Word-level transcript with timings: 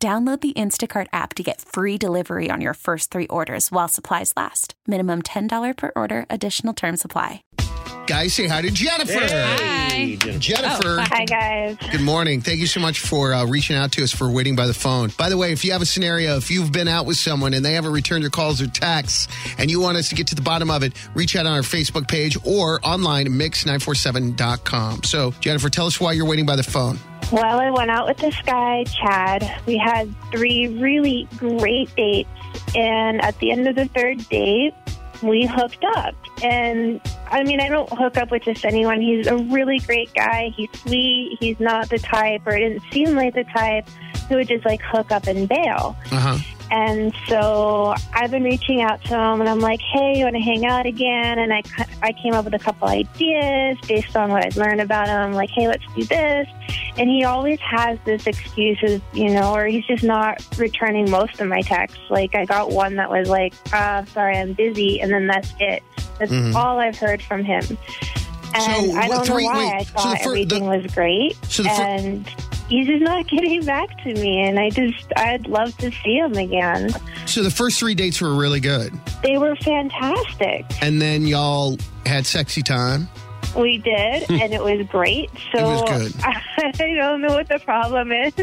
Download 0.00 0.40
the 0.40 0.52
Instacart 0.52 1.08
app 1.12 1.34
to 1.34 1.42
get 1.42 1.60
free 1.60 1.98
delivery 1.98 2.50
on 2.52 2.60
your 2.60 2.74
first 2.74 3.10
three 3.10 3.26
orders 3.26 3.72
while 3.72 3.88
supplies 3.88 4.32
last. 4.36 4.74
Minimum 4.86 5.22
$10 5.22 5.76
per 5.76 5.90
order, 5.96 6.24
additional 6.30 6.72
term 6.72 6.96
supply. 6.96 7.42
Guys, 8.06 8.32
say 8.32 8.46
hi 8.46 8.62
to 8.62 8.70
Jennifer. 8.70 9.18
Hi. 9.20 10.16
Jennifer. 10.38 11.00
Hi, 11.00 11.24
guys. 11.24 11.76
Good 11.90 12.00
morning. 12.00 12.40
Thank 12.40 12.60
you 12.60 12.68
so 12.68 12.78
much 12.78 13.00
for 13.00 13.34
uh, 13.34 13.44
reaching 13.46 13.74
out 13.74 13.90
to 13.92 14.04
us 14.04 14.12
for 14.12 14.30
waiting 14.30 14.54
by 14.54 14.68
the 14.68 14.72
phone. 14.72 15.10
By 15.18 15.28
the 15.30 15.36
way, 15.36 15.50
if 15.50 15.64
you 15.64 15.72
have 15.72 15.82
a 15.82 15.86
scenario, 15.86 16.36
if 16.36 16.48
you've 16.48 16.70
been 16.70 16.88
out 16.88 17.04
with 17.04 17.16
someone 17.16 17.52
and 17.52 17.64
they 17.64 17.72
haven't 17.72 17.92
returned 17.92 18.22
your 18.22 18.30
calls 18.30 18.62
or 18.62 18.68
texts 18.68 19.26
and 19.58 19.68
you 19.68 19.80
want 19.80 19.98
us 19.98 20.08
to 20.10 20.14
get 20.14 20.28
to 20.28 20.36
the 20.36 20.42
bottom 20.42 20.70
of 20.70 20.84
it, 20.84 20.92
reach 21.14 21.34
out 21.34 21.44
on 21.44 21.52
our 21.52 21.62
Facebook 21.62 22.06
page 22.06 22.38
or 22.46 22.78
online 22.84 23.26
at 23.26 23.32
mix947.com. 23.32 25.02
So, 25.02 25.32
Jennifer, 25.40 25.68
tell 25.68 25.86
us 25.86 26.00
why 26.00 26.12
you're 26.12 26.24
waiting 26.24 26.46
by 26.46 26.54
the 26.54 26.62
phone. 26.62 26.98
Well, 27.30 27.60
I 27.60 27.70
went 27.70 27.90
out 27.90 28.06
with 28.06 28.16
this 28.16 28.40
guy, 28.42 28.84
Chad. 28.84 29.60
We 29.66 29.76
had 29.76 30.14
three 30.30 30.68
really 30.68 31.28
great 31.36 31.94
dates. 31.94 32.28
And 32.74 33.22
at 33.22 33.38
the 33.38 33.50
end 33.50 33.68
of 33.68 33.76
the 33.76 33.86
third 33.86 34.26
date, 34.28 34.72
we 35.22 35.46
hooked 35.46 35.84
up. 35.96 36.14
And 36.42 37.00
I 37.30 37.42
mean, 37.42 37.60
I 37.60 37.68
don't 37.68 37.90
hook 37.92 38.16
up 38.16 38.30
with 38.30 38.44
just 38.44 38.64
anyone. 38.64 39.00
He's 39.00 39.26
a 39.26 39.36
really 39.36 39.78
great 39.80 40.12
guy. 40.14 40.52
He's 40.56 40.70
sweet. 40.80 41.36
He's 41.40 41.60
not 41.60 41.90
the 41.90 41.98
type, 41.98 42.46
or 42.46 42.56
it 42.56 42.60
didn't 42.60 42.82
seem 42.92 43.14
like 43.14 43.34
the 43.34 43.44
type 43.44 43.88
who 44.28 44.36
would 44.36 44.48
just 44.48 44.64
like 44.64 44.80
hook 44.82 45.10
up 45.10 45.26
and 45.26 45.48
bail. 45.48 45.96
Uh 46.10 46.20
huh. 46.20 46.38
And 46.70 47.14
so 47.28 47.94
I've 48.12 48.30
been 48.30 48.42
reaching 48.44 48.82
out 48.82 49.02
to 49.04 49.14
him, 49.14 49.40
and 49.40 49.48
I'm 49.48 49.60
like, 49.60 49.80
"Hey, 49.80 50.18
you 50.18 50.24
want 50.24 50.36
to 50.36 50.42
hang 50.42 50.66
out 50.66 50.84
again?" 50.86 51.38
And 51.38 51.52
I, 51.52 51.62
I 52.02 52.12
came 52.12 52.34
up 52.34 52.44
with 52.44 52.54
a 52.54 52.58
couple 52.58 52.88
ideas 52.88 53.78
based 53.88 54.16
on 54.16 54.30
what 54.30 54.44
I'd 54.44 54.56
learned 54.56 54.80
about 54.80 55.08
him. 55.08 55.32
Like, 55.32 55.50
"Hey, 55.50 55.66
let's 55.66 55.84
do 55.96 56.04
this," 56.04 56.46
and 56.98 57.08
he 57.08 57.24
always 57.24 57.58
has 57.60 57.98
this 58.04 58.26
excuses, 58.26 59.00
you 59.14 59.30
know, 59.30 59.54
or 59.54 59.66
he's 59.66 59.86
just 59.86 60.04
not 60.04 60.44
returning 60.58 61.10
most 61.10 61.40
of 61.40 61.48
my 61.48 61.62
texts. 61.62 61.98
Like, 62.10 62.34
I 62.34 62.44
got 62.44 62.70
one 62.70 62.96
that 62.96 63.08
was 63.10 63.28
like, 63.28 63.54
uh, 63.72 64.04
"Sorry, 64.06 64.36
I'm 64.36 64.52
busy," 64.52 65.00
and 65.00 65.10
then 65.12 65.26
that's 65.26 65.52
it. 65.58 65.82
That's 66.18 66.32
Mhm. 66.32 66.54
all 66.54 66.78
I've 66.78 66.98
heard 66.98 67.22
from 67.22 67.44
him. 67.44 67.62
And 68.54 68.90
So, 68.92 68.98
I 68.98 69.08
don't 69.08 69.26
three- 69.26 69.44
know 69.46 69.50
why. 69.52 69.64
wait, 69.66 69.72
I 69.74 69.82
so 69.84 69.92
thought 69.92 70.10
the 70.10 70.24
fir- 70.24 70.30
everything 70.30 70.64
the- 70.64 70.78
was 70.78 70.86
great, 70.94 71.36
so 71.44 71.62
the 71.62 71.68
fir- 71.68 71.82
and 71.82 72.26
he's 72.68 72.86
just 72.86 73.02
not 73.02 73.26
getting 73.28 73.64
back 73.64 73.96
to 74.04 74.14
me. 74.14 74.42
And 74.42 74.58
I 74.58 74.70
just, 74.70 75.12
I'd 75.16 75.46
love 75.46 75.76
to 75.78 75.90
see 75.90 76.16
him 76.16 76.34
again. 76.34 76.90
So, 77.26 77.42
the 77.42 77.50
first 77.50 77.78
three 77.78 77.94
dates 77.94 78.20
were 78.20 78.34
really 78.34 78.60
good. 78.60 78.92
They 79.22 79.38
were 79.38 79.56
fantastic. 79.56 80.64
And 80.80 81.00
then 81.00 81.26
y'all 81.26 81.78
had 82.06 82.26
sexy 82.26 82.62
time. 82.62 83.08
We 83.56 83.78
did, 83.78 84.30
and 84.30 84.52
it 84.52 84.62
was 84.62 84.86
great. 84.88 85.30
So 85.52 85.58
It 85.58 85.62
was 85.62 86.12
good. 86.12 86.24
I 86.24 86.72
don't 86.94 87.20
know 87.22 87.34
what 87.34 87.48
the 87.48 87.58
problem 87.58 88.12
is. 88.12 88.34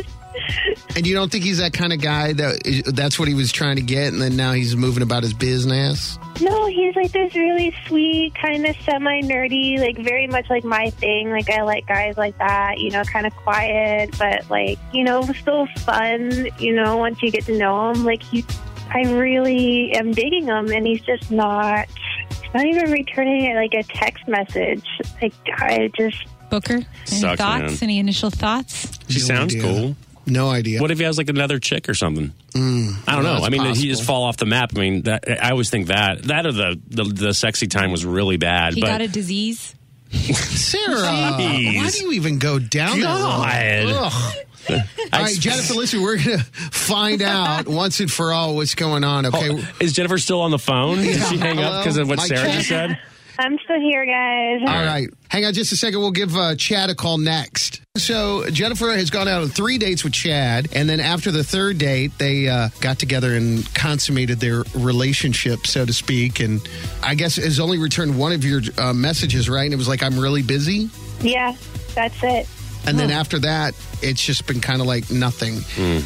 And 0.96 1.06
you 1.06 1.14
don't 1.14 1.32
think 1.32 1.44
he's 1.44 1.58
that 1.58 1.74
kind 1.74 1.92
of 1.94 2.02
guy 2.02 2.34
that 2.34 2.84
that's 2.96 3.20
what 3.20 3.28
he 3.28 3.34
was 3.34 3.52
trying 3.52 3.76
to 3.76 3.82
get, 3.82 4.14
and 4.14 4.22
then 4.22 4.36
now 4.36 4.54
he's 4.54 4.76
moving 4.76 5.04
about 5.04 5.24
his 5.24 5.34
business? 5.34 6.18
No, 6.42 6.68
he's 6.68 6.96
like 6.96 7.12
this 7.12 7.34
really 7.36 7.74
sweet, 7.88 8.34
kind 8.36 8.66
of 8.66 8.76
semi 8.82 9.22
nerdy, 9.22 9.80
like 9.80 9.98
very 9.98 10.28
much 10.28 10.50
like 10.50 10.64
my 10.64 10.90
thing. 10.92 11.30
Like 11.30 11.50
I 11.50 11.62
like 11.64 11.88
guys 11.88 12.18
like 12.18 12.38
that, 12.40 12.80
you 12.80 12.92
know, 12.92 13.04
kind 13.04 13.26
of 13.26 13.36
quiet, 13.36 14.16
but 14.18 14.50
like 14.50 14.80
you 14.94 15.04
know, 15.04 15.22
still 15.24 15.68
fun. 15.80 16.48
You 16.60 16.74
know, 16.74 16.98
once 16.98 17.22
you 17.22 17.32
get 17.32 17.46
to 17.46 17.58
know 17.58 17.92
him, 17.92 18.04
like 18.06 18.24
he, 18.24 18.46
I 18.94 19.02
really 19.12 19.92
am 19.94 20.12
digging 20.12 20.46
him, 20.46 20.72
and 20.72 20.86
he's 20.88 21.02
just 21.02 21.30
not. 21.32 21.88
He's 22.30 22.54
not 22.54 22.66
even 22.66 22.92
returning 22.92 23.54
like 23.56 23.74
a 23.74 23.84
text 23.84 24.28
message. 24.28 24.86
Like 25.22 25.34
I 25.58 25.90
just 25.98 26.18
Booker, 26.50 26.76
any 26.76 26.86
Sucks, 27.06 27.42
thoughts? 27.42 27.62
man. 27.82 27.90
Any 27.90 28.00
initial 28.00 28.30
thoughts? 28.30 28.98
She 29.10 29.20
No 29.20 29.26
sounds 29.26 29.56
idea. 29.56 29.64
cool. 29.68 29.96
No 30.28 30.50
idea. 30.50 30.82
What 30.82 30.92
if 30.92 30.98
he 30.98 31.04
has 31.04 31.18
like 31.18 31.30
another 31.30 31.60
chick 31.60 31.88
or 31.88 31.94
something? 31.94 32.34
I 32.56 32.60
don't 32.60 33.06
well, 33.06 33.40
know. 33.40 33.46
I 33.46 33.50
mean, 33.50 33.76
he 33.76 33.88
just 33.88 34.04
fall 34.04 34.24
off 34.24 34.38
the 34.38 34.46
map. 34.46 34.72
I 34.76 34.80
mean, 34.80 35.02
that, 35.04 35.30
I 35.30 35.52
always 35.52 35.70
think 35.70 35.88
that 35.88 36.24
that 36.24 36.46
or 36.46 36.52
the 36.52 36.80
the, 36.88 37.04
the 37.04 37.34
sexy 37.34 37.68
time 37.68 37.92
was 37.92 38.06
really 38.06 38.38
bad. 38.38 38.74
He 38.74 38.82
but 38.82 38.88
got 38.88 39.02
a 39.02 39.08
disease. 39.08 39.76
Sarah, 40.12 40.96
Jeez. 40.98 41.78
why 41.78 41.90
do 41.90 42.06
you 42.06 42.12
even 42.14 42.40
go 42.40 42.58
down 42.58 43.00
God. 43.00 43.46
that 43.46 43.86
road? 43.86 44.46
All 45.14 45.22
right, 45.22 45.36
Jennifer, 45.36 45.76
listen, 45.76 46.02
we're 46.02 46.18
going 46.18 46.40
to 46.40 46.44
find 46.44 47.22
out 47.22 47.68
once 47.68 48.00
and 48.00 48.12
for 48.12 48.34
all 48.34 48.56
what's 48.56 48.74
going 48.74 49.04
on, 49.04 49.28
okay? 49.28 49.50
Oh, 49.52 49.74
is 49.80 49.94
Jennifer 49.94 50.18
still 50.18 50.42
on 50.42 50.50
the 50.50 50.58
phone? 50.58 50.98
Did 50.98 51.22
she 51.24 51.38
hang 51.38 51.58
Hello? 51.58 51.70
up 51.70 51.84
because 51.84 51.98
of 51.98 52.10
what 52.10 52.18
Mic 52.18 52.28
Sarah 52.28 52.48
check. 52.48 52.56
just 52.56 52.70
said? 52.70 53.00
I'm 53.38 53.60
still 53.64 53.80
here, 53.80 54.06
guys. 54.06 54.62
All 54.62 54.86
right. 54.86 55.08
Hang 55.28 55.46
on 55.46 55.54
just 55.54 55.72
a 55.72 55.78
second. 55.78 56.00
We'll 56.00 56.12
give 56.12 56.36
uh, 56.36 56.56
Chad 56.56 56.90
a 56.90 56.96
call 56.96 57.20
next. 57.20 57.82
So, 57.98 58.46
Jennifer 58.50 58.92
has 58.92 59.10
gone 59.10 59.30
out 59.30 59.42
on 59.42 59.48
three 59.48 59.78
dates 59.78 60.04
with 60.04 60.12
Chad. 60.12 60.68
And 60.74 60.90
then 60.90 61.00
after 61.00 61.32
the 61.32 61.44
third 61.44 61.78
date, 61.78 62.12
they 62.18 62.50
uh, 62.50 62.70
got 62.82 63.00
together 63.00 63.36
and 63.36 63.74
consummated 63.74 64.40
their 64.42 64.64
relationship, 64.76 65.66
so 65.66 65.86
to 65.86 65.94
speak. 65.94 66.42
And 66.42 66.68
I 67.02 67.16
guess 67.16 67.38
has 67.38 67.60
only 67.60 67.80
returned 67.80 68.20
one 68.20 68.34
of 68.34 68.44
your 68.44 68.62
uh, 68.78 68.94
messages, 68.94 69.50
right? 69.50 69.64
And 69.64 69.74
it 69.74 69.78
was 69.78 69.88
like, 69.88 70.04
I'm 70.04 70.20
really 70.20 70.44
busy. 70.44 70.90
Yeah, 71.22 71.56
that's 71.94 72.22
it. 72.22 72.48
And 72.88 73.00
then 73.00 73.12
after 73.12 73.40
that, 73.40 73.74
it's 74.02 74.22
just 74.22 74.46
been 74.48 74.62
kind 74.62 74.82
of 74.82 74.88
like 74.88 75.10
nothing. 75.12 75.60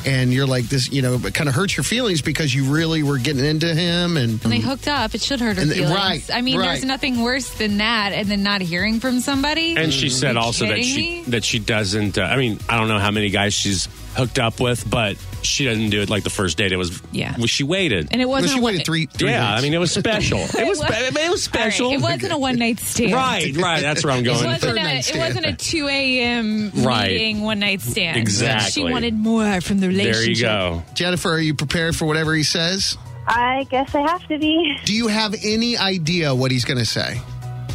And 0.06 0.34
you're 0.34 0.48
like, 0.48 0.66
this, 0.66 0.92
you 0.92 1.02
know, 1.02 1.16
it 1.16 1.34
kind 1.34 1.50
of 1.50 1.56
hurts 1.56 1.76
your 1.78 1.84
feelings 1.84 2.22
because 2.22 2.54
you 2.54 2.66
really 2.66 3.04
were 3.04 3.18
getting 3.18 3.44
into 3.46 3.74
him. 3.74 4.18
And 4.18 4.42
When 4.44 4.52
they 4.52 4.60
hooked 4.60 4.88
up, 4.88 5.14
it 5.16 5.22
should 5.22 5.40
hurt 5.40 5.58
her 5.58 5.62
And- 5.64 5.72
feelings. 5.72 5.92
right, 5.94 6.30
I 6.34 6.42
mean, 6.42 6.58
right. 6.60 6.68
there's 6.68 6.86
nothing 6.86 7.22
worse 7.22 7.50
than 7.50 7.78
that, 7.78 8.14
and 8.14 8.30
then 8.30 8.44
not 8.44 8.62
hearing 8.62 9.00
from 9.00 9.20
somebody. 9.20 9.76
And 9.76 9.92
she 9.94 10.10
said 10.10 10.34
you 10.36 10.40
also 10.42 10.66
that 10.66 10.76
kidding 10.76 10.84
she 10.84 11.02
me? 11.02 11.24
that 11.28 11.44
she 11.44 11.60
doesn't. 11.60 12.18
Uh, 12.18 12.22
I 12.24 12.38
mean, 12.38 12.60
I 12.70 12.78
don't 12.78 12.88
know 12.88 13.00
how 13.00 13.12
many 13.12 13.30
guys 13.30 13.54
she's 13.54 13.88
hooked 14.16 14.40
up 14.40 14.60
with, 14.60 14.90
but 14.90 15.18
she 15.42 15.64
doesn't 15.66 15.90
do 15.92 16.02
it 16.02 16.10
like 16.10 16.24
the 16.24 16.30
first 16.30 16.58
date. 16.58 16.72
It 16.74 16.76
was 16.78 17.02
Yeah. 17.12 17.34
well, 17.38 17.46
she 17.48 17.64
waited. 17.64 18.10
and 18.12 18.22
it 18.22 18.26
well, 18.26 18.42
wasn't. 18.42 18.54
she 18.54 18.60
a 18.60 18.62
waited 18.62 18.86
three, 18.86 19.06
three 19.06 19.30
yeah, 19.30 19.52
dates. 19.52 19.60
I 19.60 19.62
mean, 19.64 19.74
it 19.74 19.78
was 19.78 19.92
special. 19.92 20.40
It 20.58 20.68
was 20.68 20.80
spe- 20.80 20.90
it 20.90 21.14
was 21.14 21.16
All 21.18 21.30
right, 21.32 21.40
special. 21.40 21.92
It 21.94 22.02
wasn't 22.02 22.34
a 22.34 22.38
one 22.38 22.56
night 22.58 22.80
stand. 22.80 23.14
Right, 23.14 23.56
right. 23.56 23.82
That's 23.82 24.04
where 24.04 24.14
I'm 24.14 24.20
It 24.20 24.24
going. 24.26 24.44
wasn't, 24.46 24.62
Third 24.62 24.78
a, 24.78 24.84
night 24.84 25.00
it 25.00 25.06
stand. 25.06 25.20
wasn't 25.20 25.46
a 25.46 25.54
2 25.54 25.88
a.m. 25.88 26.69
Right. 26.74 27.10
meeting, 27.12 27.42
one 27.42 27.60
night 27.60 27.82
stand. 27.82 28.18
Exactly. 28.18 28.72
She 28.72 28.84
wanted 28.92 29.14
more 29.16 29.62
from 29.62 29.80
the 29.80 29.88
relationship. 29.88 30.14
There 30.14 30.22
relationship. 30.22 30.84
you 30.86 30.86
go. 30.88 30.94
Jennifer, 30.94 31.30
are 31.32 31.40
you 31.40 31.54
prepared 31.54 31.96
for 31.96 32.06
whatever 32.06 32.34
he 32.34 32.44
says? 32.44 32.98
I 33.28 33.66
guess 33.70 33.94
I 33.94 34.02
have 34.02 34.28
to 34.28 34.38
be. 34.40 34.78
Do 34.86 34.94
you 34.94 35.08
have 35.08 35.36
any 35.44 35.78
idea 35.78 36.34
what 36.34 36.52
he's 36.52 36.66
going 36.66 36.80
to 36.80 36.86
say? 36.86 37.22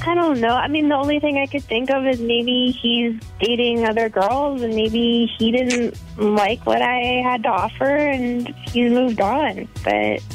I 0.07 0.15
don't 0.15 0.39
know. 0.41 0.49
I 0.55 0.69
mean, 0.69 0.89
the 0.89 0.97
only 0.97 1.19
thing 1.19 1.39
I 1.39 1.47
could 1.47 1.63
think 1.63 1.91
of 1.91 2.05
is 2.07 2.21
maybe 2.21 2.73
he's 2.73 3.19
dating 3.41 3.87
other 3.87 4.09
girls 4.11 4.61
and 4.61 4.75
maybe 4.75 5.25
he 5.39 5.51
didn't 5.51 5.99
like 6.19 6.67
what 6.67 6.83
I 6.83 7.23
had 7.25 7.43
to 7.45 7.49
offer 7.49 7.87
and 7.87 8.49
he's 8.71 8.91
moved 8.93 9.21
on. 9.21 9.67
But 9.83 9.95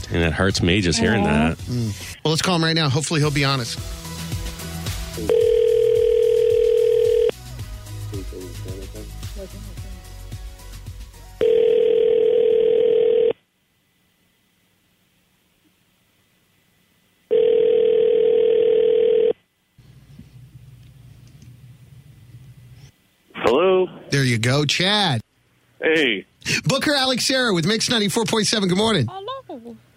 And 0.10 0.24
it 0.24 0.34
hurts 0.34 0.64
me 0.64 0.82
just 0.82 0.98
hearing 1.00 1.24
Yeah. 1.24 1.50
that. 1.50 1.58
Hmm. 1.60 1.90
Well, 2.24 2.32
let's 2.32 2.42
call 2.42 2.56
him 2.56 2.64
right 2.64 2.76
now. 2.76 2.90
Hopefully, 2.90 3.20
he'll 3.20 3.30
be 3.30 3.46
honest. 3.46 3.78
You 24.30 24.38
go, 24.38 24.66
Chad. 24.66 25.22
Hey. 25.82 26.26
Booker 26.66 26.94
Alex 26.94 27.26
Sarah 27.26 27.54
with 27.54 27.66
Mix 27.66 27.90
94.7. 27.90 28.70
Good 28.70 28.78
morning. 28.78 29.08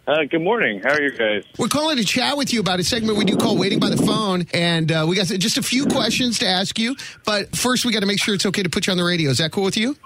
Uh, 0.04 0.24
good 0.28 0.42
morning. 0.42 0.80
How 0.82 0.94
are 0.94 1.00
you 1.00 1.16
guys? 1.16 1.44
We're 1.58 1.68
calling 1.68 1.96
to 1.96 2.04
chat 2.04 2.36
with 2.36 2.52
you 2.52 2.60
about 2.60 2.80
a 2.80 2.84
segment 2.84 3.16
we 3.16 3.24
do 3.24 3.36
called 3.36 3.60
Waiting 3.60 3.78
by 3.78 3.88
the 3.88 3.96
Phone. 3.96 4.46
And 4.52 4.90
uh, 4.90 5.06
we 5.08 5.14
got 5.14 5.26
just 5.26 5.58
a 5.58 5.62
few 5.62 5.86
questions 5.86 6.40
to 6.40 6.46
ask 6.46 6.76
you. 6.78 6.96
But 7.24 7.54
first, 7.54 7.84
we 7.84 7.92
got 7.92 8.00
to 8.00 8.06
make 8.06 8.20
sure 8.20 8.34
it's 8.34 8.46
okay 8.46 8.64
to 8.64 8.68
put 8.68 8.88
you 8.88 8.90
on 8.90 8.96
the 8.96 9.04
radio. 9.04 9.30
Is 9.30 9.38
that 9.38 9.52
cool 9.52 9.64
with 9.64 9.76
you? 9.76 9.96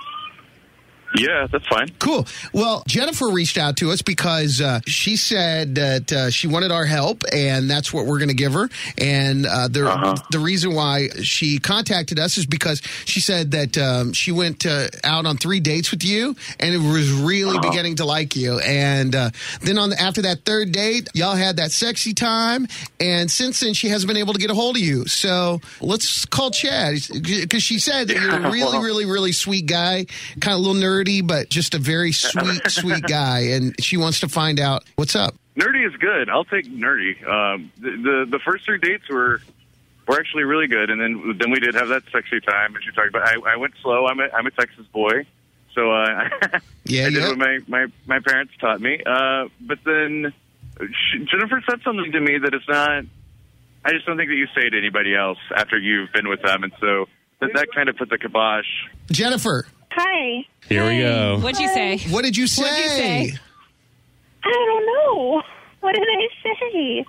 Yeah, 1.14 1.46
that's 1.50 1.66
fine. 1.66 1.88
Cool. 1.98 2.26
Well, 2.52 2.82
Jennifer 2.86 3.28
reached 3.28 3.56
out 3.56 3.76
to 3.78 3.90
us 3.90 4.02
because 4.02 4.60
uh, 4.60 4.80
she 4.86 5.16
said 5.16 5.76
that 5.76 6.12
uh, 6.12 6.30
she 6.30 6.46
wanted 6.46 6.72
our 6.72 6.84
help, 6.84 7.22
and 7.32 7.70
that's 7.70 7.92
what 7.92 8.06
we're 8.06 8.18
going 8.18 8.28
to 8.28 8.34
give 8.34 8.52
her. 8.52 8.68
And 8.98 9.46
uh, 9.46 9.68
the 9.68 9.86
Uh-huh. 9.88 10.16
the 10.30 10.38
reason 10.40 10.74
why 10.74 11.08
she 11.22 11.58
contacted 11.58 12.18
us 12.18 12.36
is 12.38 12.44
because 12.44 12.82
she 13.04 13.20
said 13.20 13.52
that 13.52 13.78
um, 13.78 14.12
she 14.12 14.32
went 14.32 14.66
uh, 14.66 14.88
out 15.04 15.24
on 15.26 15.36
three 15.38 15.60
dates 15.60 15.90
with 15.90 16.04
you, 16.04 16.34
and 16.60 16.74
it 16.74 16.78
was 16.78 17.10
really 17.12 17.56
Uh-huh. 17.58 17.70
beginning 17.70 17.96
to 17.96 18.04
like 18.04 18.36
you. 18.36 18.58
And 18.60 19.14
uh, 19.14 19.30
then 19.62 19.78
on 19.78 19.90
the, 19.90 20.00
after 20.00 20.22
that 20.22 20.44
third 20.44 20.72
date, 20.72 21.08
y'all 21.14 21.36
had 21.36 21.56
that 21.58 21.70
sexy 21.70 22.12
time, 22.14 22.66
and 23.00 23.30
since 23.30 23.60
then 23.60 23.72
she 23.74 23.88
hasn't 23.88 24.08
been 24.08 24.16
able 24.18 24.32
to 24.34 24.40
get 24.40 24.50
a 24.50 24.54
hold 24.54 24.76
of 24.76 24.82
you. 24.82 25.06
So 25.06 25.60
let's 25.80 26.24
call 26.26 26.50
Chad 26.50 26.96
because 27.22 27.62
she 27.62 27.78
said 27.78 28.08
that 28.08 28.16
you're 28.20 28.44
a 28.44 28.50
really, 28.56 28.78
really, 28.78 29.04
really 29.06 29.32
sweet 29.32 29.66
guy, 29.66 30.06
kind 30.40 30.52
of 30.52 30.58
a 30.58 30.62
little 30.62 30.74
nerdy, 31.04 31.26
but 31.26 31.48
just 31.48 31.74
a 31.74 31.78
very 31.78 32.12
sweet, 32.12 32.62
sweet 32.70 33.02
guy. 33.02 33.40
And 33.50 33.74
she 33.82 33.96
wants 33.96 34.20
to 34.20 34.28
find 34.28 34.60
out 34.60 34.84
what's 34.96 35.16
up. 35.16 35.34
Nerdy 35.56 35.86
is 35.86 35.96
good. 35.96 36.28
I'll 36.28 36.44
take 36.44 36.66
nerdy. 36.66 37.26
Um, 37.26 37.72
the, 37.78 37.90
the 37.90 38.26
the 38.32 38.38
first 38.44 38.64
three 38.64 38.78
dates 38.78 39.08
were 39.08 39.40
were 40.06 40.18
actually 40.18 40.44
really 40.44 40.66
good, 40.66 40.90
and 40.90 41.00
then 41.00 41.38
then 41.38 41.50
we 41.50 41.60
did 41.60 41.74
have 41.74 41.88
that 41.88 42.02
sexy 42.12 42.40
time. 42.40 42.76
As 42.76 42.84
you 42.84 42.92
talked 42.92 43.08
about, 43.08 43.26
I, 43.26 43.54
I 43.54 43.56
went 43.56 43.74
slow. 43.82 44.06
I'm 44.06 44.20
a 44.20 44.28
I'm 44.34 44.46
a 44.46 44.50
Texas 44.50 44.86
boy, 44.92 45.24
so 45.74 45.92
uh, 45.92 46.28
Yeah, 46.84 47.06
I 47.06 47.10
did 47.10 47.14
yeah. 47.14 47.28
what 47.28 47.38
my, 47.38 47.58
my 47.66 47.86
my 48.06 48.20
parents 48.20 48.52
taught 48.60 48.80
me. 48.80 49.00
Uh, 49.04 49.48
but 49.60 49.78
then 49.84 50.32
she, 50.78 51.18
Jennifer 51.24 51.62
said 51.68 51.80
something 51.84 52.12
to 52.12 52.20
me 52.20 52.38
that 52.38 52.54
it's 52.54 52.68
not. 52.68 53.04
I 53.84 53.92
just 53.92 54.04
don't 54.04 54.16
think 54.16 54.30
that 54.30 54.36
you 54.36 54.48
say 54.54 54.68
to 54.68 54.76
anybody 54.76 55.14
else 55.14 55.38
after 55.56 55.78
you've 55.78 56.12
been 56.12 56.28
with 56.28 56.42
them, 56.42 56.64
and 56.64 56.72
so 56.80 57.06
that 57.40 57.50
that 57.54 57.68
kind 57.74 57.88
of 57.88 57.96
puts 57.96 58.12
a 58.12 58.18
kibosh. 58.18 58.66
Jennifer, 59.10 59.66
Hi. 59.96 60.46
Here 60.68 60.86
we 60.86 60.98
go. 60.98 61.38
What'd 61.40 61.58
you 61.58 61.68
say? 61.68 61.98
what 62.10 62.22
did 62.22 62.36
you 62.36 62.46
say? 62.46 62.62
What'd 62.62 62.78
you 62.78 62.88
say? 62.88 63.38
I 64.44 64.50
don't 64.50 64.86
know. 64.86 65.42
What 65.80 65.94
did 65.94 66.04
I 66.04 66.28
say? 66.42 67.04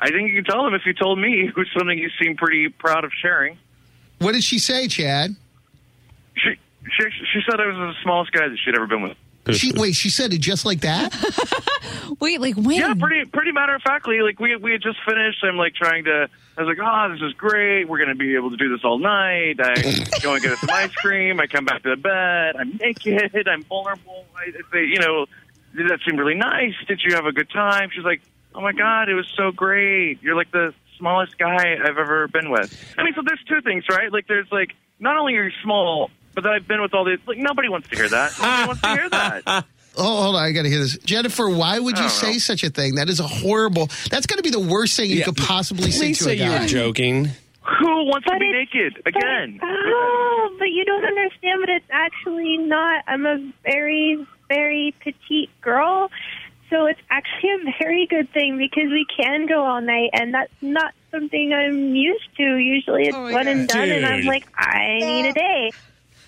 I 0.00 0.10
think 0.10 0.30
you 0.30 0.42
can 0.42 0.44
tell 0.44 0.64
them 0.64 0.74
if 0.74 0.82
you 0.86 0.94
told 0.94 1.18
me, 1.18 1.48
it 1.48 1.56
was 1.56 1.66
something 1.76 1.98
you 1.98 2.10
seem 2.22 2.36
pretty 2.36 2.68
proud 2.68 3.04
of 3.04 3.10
sharing. 3.20 3.58
What 4.18 4.32
did 4.32 4.44
she 4.44 4.58
say, 4.58 4.86
Chad? 4.86 5.34
She 6.36 6.54
she 6.96 7.04
she 7.32 7.40
said 7.48 7.60
I 7.60 7.66
was 7.66 7.76
the 7.76 7.94
smallest 8.02 8.32
guy 8.32 8.48
that 8.48 8.56
she'd 8.64 8.74
ever 8.76 8.86
been 8.86 9.02
with. 9.02 9.16
She 9.52 9.72
wait. 9.76 9.94
She 9.94 10.10
said 10.10 10.32
it 10.32 10.40
just 10.40 10.64
like 10.64 10.80
that. 10.80 11.14
Wait, 12.20 12.40
like 12.40 12.56
when? 12.56 12.76
Yeah, 12.76 12.94
pretty 12.98 13.24
pretty 13.30 13.52
matter 13.52 13.74
of 13.74 13.82
factly. 13.82 14.20
Like 14.20 14.40
we 14.40 14.56
we 14.56 14.72
had 14.72 14.82
just 14.82 14.98
finished. 15.06 15.38
I'm 15.44 15.56
like 15.56 15.74
trying 15.74 16.04
to. 16.04 16.28
I 16.56 16.62
was 16.62 16.76
like, 16.76 16.78
oh, 16.84 17.12
this 17.12 17.22
is 17.22 17.34
great. 17.34 17.84
We're 17.88 17.98
gonna 17.98 18.14
be 18.14 18.34
able 18.34 18.50
to 18.50 18.56
do 18.56 18.68
this 18.70 18.80
all 18.84 18.98
night. 18.98 19.56
I 19.60 19.74
go 20.22 20.34
and 20.34 20.42
get 20.42 20.52
us 20.52 20.60
some 20.60 20.70
ice 20.70 20.92
cream. 20.94 21.38
I 21.38 21.46
come 21.46 21.64
back 21.64 21.82
to 21.84 21.90
the 21.90 21.96
bed. 21.96 22.56
I'm 22.56 22.76
naked. 22.76 23.46
I'm 23.46 23.62
vulnerable. 23.62 24.24
I 24.36 24.48
I 24.48 24.72
say, 24.72 24.86
you 24.86 24.98
know, 24.98 25.26
did 25.76 25.88
that 25.90 26.00
seem 26.06 26.16
really 26.16 26.34
nice. 26.34 26.74
Did 26.86 27.02
you 27.04 27.14
have 27.14 27.26
a 27.26 27.32
good 27.32 27.50
time? 27.50 27.90
She's 27.92 28.04
like, 28.04 28.22
oh 28.54 28.60
my 28.60 28.72
god, 28.72 29.08
it 29.08 29.14
was 29.14 29.30
so 29.36 29.52
great. 29.52 30.22
You're 30.22 30.36
like 30.36 30.50
the 30.50 30.74
smallest 30.98 31.38
guy 31.38 31.76
I've 31.80 31.98
ever 31.98 32.26
been 32.28 32.50
with. 32.50 32.74
I 32.96 33.04
mean, 33.04 33.14
so 33.14 33.22
there's 33.24 33.42
two 33.48 33.60
things, 33.60 33.84
right? 33.88 34.12
Like 34.12 34.26
there's 34.26 34.50
like 34.50 34.72
not 34.98 35.16
only 35.16 35.36
are 35.36 35.44
you 35.44 35.52
small, 35.62 36.10
but 36.38 36.44
that 36.44 36.52
I've 36.52 36.68
been 36.68 36.80
with 36.80 36.94
all 36.94 37.04
these. 37.04 37.18
Like 37.26 37.38
nobody 37.38 37.68
wants 37.68 37.88
to 37.88 37.96
hear 37.96 38.08
that. 38.08 38.32
Nobody 38.38 38.66
wants 38.68 38.82
to 38.82 38.88
hear 38.88 39.08
that. 39.10 39.64
Oh, 40.00 40.22
hold 40.22 40.36
on. 40.36 40.42
I 40.44 40.52
got 40.52 40.62
to 40.62 40.68
hear 40.68 40.78
this. 40.78 40.96
Jennifer, 40.98 41.48
why 41.50 41.80
would 41.80 41.98
you 41.98 42.08
say 42.08 42.32
know. 42.34 42.38
such 42.38 42.62
a 42.62 42.70
thing? 42.70 42.94
That 42.94 43.08
is 43.08 43.18
a 43.18 43.26
horrible. 43.26 43.88
That's 44.12 44.26
going 44.26 44.36
to 44.36 44.44
be 44.44 44.50
the 44.50 44.60
worst 44.60 44.96
thing 44.96 45.10
you 45.10 45.16
Yeah, 45.16 45.24
could 45.24 45.36
possibly 45.38 45.90
say 45.90 46.06
Please 46.08 46.18
to 46.18 46.24
say 46.24 46.30
a 46.32 46.34
you 46.34 46.50
guy. 46.50 46.60
were 46.60 46.66
joking. 46.68 47.24
Who 47.80 48.04
wants 48.04 48.28
to 48.28 48.38
be 48.38 48.48
naked 48.52 49.02
again? 49.06 49.58
But, 49.60 49.68
oh, 49.68 50.54
but 50.56 50.66
you 50.66 50.84
don't 50.84 51.04
understand. 51.04 51.58
But 51.62 51.70
it's 51.70 51.86
actually 51.90 52.58
not. 52.58 53.02
I'm 53.08 53.26
a 53.26 53.52
very, 53.64 54.24
very 54.48 54.94
petite 55.02 55.50
girl, 55.62 56.12
so 56.70 56.86
it's 56.86 57.00
actually 57.10 57.50
a 57.50 57.74
very 57.82 58.06
good 58.06 58.32
thing 58.32 58.56
because 58.56 58.92
we 58.92 59.04
can 59.16 59.46
go 59.48 59.64
all 59.64 59.80
night, 59.80 60.10
and 60.12 60.32
that's 60.32 60.52
not 60.62 60.94
something 61.10 61.52
I'm 61.52 61.96
used 61.96 62.28
to. 62.36 62.56
Usually, 62.56 63.08
it's 63.08 63.16
Oh 63.16 63.22
my 63.24 63.32
one 63.32 63.48
and 63.48 63.66
God. 63.68 63.74
done, 63.74 63.90
and 63.90 64.06
I'm 64.06 64.24
like, 64.26 64.46
I 64.56 64.98
need 65.00 65.26
a 65.26 65.32
day. 65.32 65.72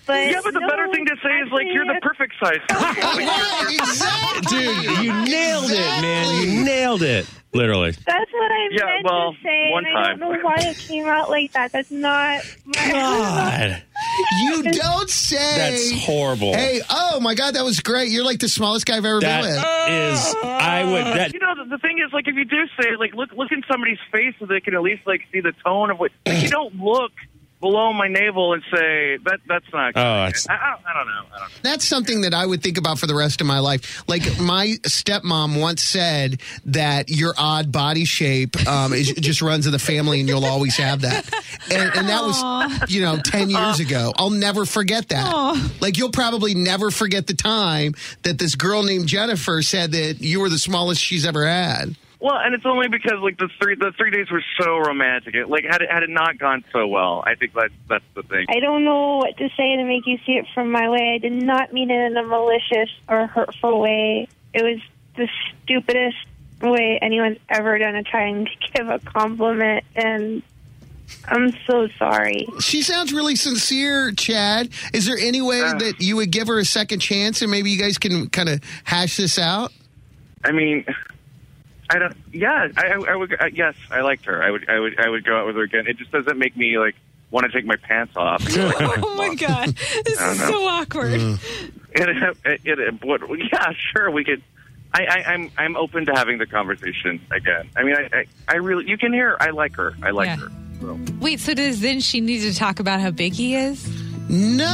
But 0.07 0.27
Yeah, 0.27 0.41
but 0.43 0.53
the 0.53 0.59
no, 0.59 0.67
better 0.67 0.87
thing 0.91 1.05
to 1.05 1.15
say 1.23 1.29
is 1.45 1.51
like 1.51 1.67
you're 1.71 1.85
the 1.85 1.99
perfect 2.01 2.33
size. 2.41 2.57
for 2.67 2.75
me. 2.75 2.81
Like, 2.81 3.19
you're- 3.19 3.27
Right, 3.27 3.67
exactly. 3.79 4.57
Dude, 4.59 5.03
you 5.05 5.13
nailed 5.13 5.71
it, 5.71 6.01
man. 6.01 6.43
You 6.47 6.63
nailed 6.65 7.03
it. 7.03 7.27
Literally. 7.53 7.91
That's 7.91 8.31
what 8.31 8.49
I 8.51 8.69
Yeah, 8.71 8.85
meant 8.85 9.03
well, 9.05 9.33
to 9.33 9.37
say, 9.43 9.69
one 9.71 9.85
and 9.85 9.97
I 9.97 10.09
don't 10.11 10.19
know 10.19 10.37
why 10.41 10.55
it 10.61 10.77
came 10.87 11.05
out 11.05 11.29
like 11.29 11.51
that. 11.53 11.71
That's 11.73 11.91
not. 11.91 12.43
My, 12.65 12.87
God. 12.89 13.83
You 14.41 14.63
don't 14.63 15.09
say. 15.09 15.37
That's 15.57 16.05
horrible. 16.05 16.53
Hey, 16.53 16.81
oh 16.89 17.19
my 17.21 17.33
God, 17.35 17.55
that 17.55 17.63
was 17.63 17.79
great. 17.79 18.09
You're 18.09 18.25
like 18.25 18.39
the 18.39 18.49
smallest 18.49 18.85
guy 18.85 18.97
I've 18.97 19.05
ever 19.05 19.19
That 19.21 19.41
been 19.43 19.51
with. 19.51 20.13
is, 20.13 20.35
I 20.43 20.83
would, 20.83 21.05
that, 21.17 21.33
You 21.33 21.39
know, 21.39 21.55
the, 21.63 21.69
the 21.69 21.77
thing 21.77 21.97
is, 22.05 22.11
like, 22.11 22.27
if 22.27 22.35
you 22.35 22.43
do 22.45 22.57
say 22.81 22.95
like, 22.97 23.13
look, 23.13 23.31
look 23.33 23.51
in 23.51 23.63
somebody's 23.71 23.99
face 24.11 24.33
so 24.39 24.45
they 24.47 24.59
can 24.59 24.73
at 24.75 24.81
least 24.81 25.03
like 25.05 25.21
see 25.31 25.39
the 25.41 25.53
tone 25.63 25.91
of 25.91 25.99
what. 25.99 26.11
Like, 26.25 26.43
you 26.43 26.49
don't 26.49 26.75
look 26.75 27.11
below 27.61 27.93
my 27.93 28.07
navel 28.09 28.53
and 28.53 28.61
say 28.73 29.17
that. 29.23 29.39
That's 29.47 29.65
not. 29.71 29.93
Oh, 29.95 30.01
that's- 30.25 30.47
I, 30.49 30.55
I, 30.55 30.69
don't, 30.71 30.85
I 30.85 30.93
don't 30.93 31.07
know. 31.07 31.13
I 31.33 31.39
don't 31.39 31.47
know. 31.49 31.55
That's 31.61 31.85
something 31.85 32.21
that 32.21 32.33
I 32.33 32.45
would 32.45 32.61
think 32.61 32.77
about 32.77 32.99
for 32.99 33.07
the 33.07 33.15
rest 33.15 33.39
of 33.39 33.47
my 33.47 33.59
life. 33.59 34.03
Like 34.09 34.23
my 34.39 34.75
stepmom 34.83 35.61
once 35.61 35.81
said 35.81 36.41
that 36.65 37.09
your 37.09 37.33
odd 37.37 37.71
body 37.71 38.03
shape 38.05 38.67
um, 38.67 38.91
is, 38.93 39.11
just 39.13 39.41
runs 39.41 39.65
in 39.65 39.71
the 39.71 39.79
family, 39.79 40.19
and 40.19 40.27
you'll 40.27 40.45
always 40.45 40.75
have 40.77 41.01
that. 41.01 41.25
And, 41.71 41.95
and 41.95 42.09
that 42.09 42.21
was, 42.23 42.91
you 42.91 43.01
know, 43.01 43.17
ten 43.23 43.49
years 43.49 43.79
ago. 43.79 44.11
I'll 44.17 44.29
never 44.31 44.65
forget 44.65 45.09
that. 45.09 45.71
Like 45.79 45.97
you'll 45.97 46.11
probably 46.11 46.53
never 46.55 46.91
forget 46.91 47.27
the 47.27 47.33
time 47.35 47.93
that 48.23 48.37
this 48.37 48.55
girl 48.55 48.83
named 48.83 49.07
Jennifer 49.07 49.61
said 49.61 49.91
that 49.91 50.21
you 50.21 50.39
were 50.39 50.49
the 50.49 50.57
smallest 50.59 51.01
she's 51.01 51.25
ever 51.25 51.45
had. 51.45 51.95
Well, 52.21 52.37
and 52.37 52.53
it's 52.53 52.65
only 52.67 52.87
because 52.87 53.19
like 53.21 53.37
the 53.39 53.49
three 53.59 53.75
the 53.75 53.91
three 53.97 54.11
days 54.11 54.29
were 54.29 54.43
so 54.59 54.77
romantic. 54.77 55.33
It, 55.33 55.49
like 55.49 55.63
had 55.67 55.81
it 55.81 55.89
had 55.91 56.03
it 56.03 56.09
not 56.09 56.37
gone 56.37 56.63
so 56.71 56.85
well, 56.87 57.23
I 57.25 57.33
think 57.33 57.53
that's 57.53 57.73
that's 57.89 58.05
the 58.13 58.21
thing. 58.23 58.45
I 58.49 58.59
don't 58.59 58.83
know 58.85 59.17
what 59.17 59.35
to 59.37 59.49
say 59.57 59.75
to 59.77 59.83
make 59.83 60.05
you 60.05 60.19
see 60.25 60.33
it 60.33 60.45
from 60.53 60.71
my 60.71 60.87
way. 60.87 61.13
I 61.15 61.17
did 61.17 61.33
not 61.33 61.73
mean 61.73 61.89
it 61.89 61.99
in 62.11 62.15
a 62.17 62.23
malicious 62.23 62.91
or 63.09 63.25
hurtful 63.25 63.79
way. 63.81 64.27
It 64.53 64.61
was 64.63 64.79
the 65.15 65.27
stupidest 65.63 66.17
way 66.61 66.99
anyone's 67.01 67.39
ever 67.49 67.79
done 67.79 67.95
to 67.95 68.03
try 68.03 68.27
and 68.27 68.47
give 68.75 68.87
a 68.87 68.99
compliment, 68.99 69.83
and 69.95 70.43
I'm 71.25 71.51
so 71.65 71.87
sorry. 71.97 72.45
She 72.59 72.83
sounds 72.83 73.13
really 73.13 73.35
sincere, 73.35 74.11
Chad. 74.11 74.69
Is 74.93 75.07
there 75.07 75.17
any 75.17 75.41
way 75.41 75.61
Uh. 75.61 75.73
that 75.79 75.95
you 76.01 76.17
would 76.17 76.29
give 76.31 76.47
her 76.49 76.59
a 76.59 76.65
second 76.65 76.99
chance, 76.99 77.41
and 77.41 77.49
maybe 77.49 77.71
you 77.71 77.79
guys 77.79 77.97
can 77.97 78.29
kind 78.29 78.47
of 78.47 78.61
hash 78.83 79.17
this 79.17 79.39
out? 79.39 79.71
I 80.43 80.51
mean, 80.51 80.85
I 81.93 81.99
don't. 81.99 82.15
Yeah, 82.31 82.69
I, 82.77 82.87
I, 82.87 83.11
I 83.11 83.15
would. 83.15 83.33
Uh, 83.39 83.45
yes, 83.51 83.75
I 83.91 84.01
liked 84.01 84.25
her. 84.25 84.41
I 84.41 84.49
would. 84.51 84.69
I 84.69 84.79
would. 84.79 84.99
I 84.99 85.09
would 85.09 85.25
go 85.25 85.35
out 85.37 85.45
with 85.45 85.55
her 85.57 85.63
again. 85.63 85.85
It 85.87 85.97
just 85.97 86.11
doesn't 86.11 86.37
make 86.37 86.55
me 86.55 86.79
like 86.79 86.95
want 87.31 87.45
to 87.45 87.51
take 87.51 87.65
my 87.65 87.75
pants 87.75 88.15
off. 88.15 88.43
Oh 88.57 89.15
my 89.15 89.35
god, 89.39 89.69
this 90.05 90.19
is 90.21 90.39
know. 90.39 90.51
so 90.51 90.65
awkward. 90.67 91.13
It, 91.93 92.39
it, 92.63 92.79
it, 92.79 93.03
what, 93.05 93.21
yeah, 93.37 93.73
sure, 93.93 94.09
we 94.09 94.23
could. 94.23 94.41
I, 94.93 95.05
I, 95.05 95.33
I'm 95.33 95.51
I'm 95.57 95.75
open 95.77 96.05
to 96.07 96.13
having 96.13 96.37
the 96.37 96.45
conversation 96.45 97.21
again. 97.31 97.69
I 97.75 97.83
mean, 97.83 97.95
I, 97.95 98.09
I, 98.19 98.25
I 98.47 98.55
really, 98.55 98.89
you 98.89 98.97
can 98.97 99.11
hear. 99.13 99.35
I 99.39 99.49
like 99.51 99.75
her. 99.75 99.93
I 100.01 100.11
like 100.11 100.27
Yeah. 100.27 100.35
her. 100.37 100.51
So. 100.79 100.99
Wait, 101.19 101.39
so 101.39 101.53
does 101.53 101.79
then 101.81 101.99
she 101.99 102.21
need 102.21 102.39
to 102.41 102.53
talk 102.55 102.79
about 102.79 102.99
how 103.01 103.11
big 103.11 103.33
he 103.33 103.55
is? 103.55 103.87
No. 104.29 104.71